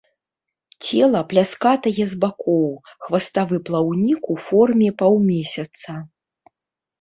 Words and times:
Цела 0.85 1.19
пляскатае 1.33 2.05
з 2.13 2.17
бакоў, 2.23 2.65
хваставы 3.05 3.55
плаўнік 3.69 4.19
ў 4.33 4.47
форме 4.47 4.89
паўмесяца. 5.03 5.93